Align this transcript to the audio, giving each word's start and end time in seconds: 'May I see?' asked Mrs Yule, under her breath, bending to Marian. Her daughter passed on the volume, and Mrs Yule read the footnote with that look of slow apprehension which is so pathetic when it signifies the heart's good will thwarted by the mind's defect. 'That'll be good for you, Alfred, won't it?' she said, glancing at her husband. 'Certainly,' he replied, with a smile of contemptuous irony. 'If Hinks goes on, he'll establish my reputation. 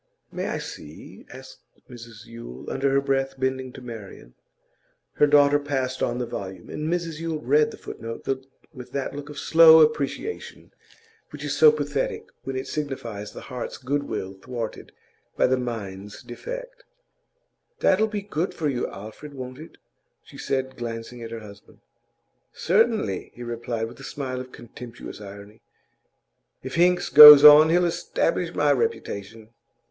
'May 0.31 0.47
I 0.47 0.57
see?' 0.57 1.27
asked 1.31 1.59
Mrs 1.87 2.25
Yule, 2.25 2.71
under 2.71 2.89
her 2.89 3.01
breath, 3.01 3.39
bending 3.39 3.71
to 3.73 3.81
Marian. 3.83 4.33
Her 5.13 5.27
daughter 5.27 5.59
passed 5.59 6.01
on 6.01 6.17
the 6.17 6.25
volume, 6.25 6.71
and 6.71 6.91
Mrs 6.91 7.19
Yule 7.19 7.39
read 7.39 7.69
the 7.69 7.77
footnote 7.77 8.25
with 8.73 8.93
that 8.93 9.15
look 9.15 9.29
of 9.29 9.37
slow 9.37 9.87
apprehension 9.87 10.73
which 11.29 11.43
is 11.45 11.55
so 11.55 11.71
pathetic 11.71 12.25
when 12.43 12.55
it 12.55 12.65
signifies 12.67 13.31
the 13.31 13.41
heart's 13.41 13.77
good 13.77 14.01
will 14.01 14.33
thwarted 14.33 14.91
by 15.37 15.45
the 15.45 15.55
mind's 15.55 16.23
defect. 16.23 16.83
'That'll 17.79 18.07
be 18.07 18.23
good 18.23 18.55
for 18.55 18.69
you, 18.69 18.87
Alfred, 18.87 19.35
won't 19.35 19.59
it?' 19.59 19.77
she 20.23 20.35
said, 20.39 20.77
glancing 20.77 21.21
at 21.21 21.29
her 21.29 21.41
husband. 21.41 21.77
'Certainly,' 22.53 23.29
he 23.35 23.43
replied, 23.43 23.87
with 23.87 23.99
a 23.99 24.03
smile 24.03 24.41
of 24.41 24.51
contemptuous 24.51 25.21
irony. 25.21 25.61
'If 26.63 26.73
Hinks 26.73 27.09
goes 27.09 27.43
on, 27.43 27.69
he'll 27.69 27.85
establish 27.85 28.51
my 28.55 28.71
reputation. 28.71 29.49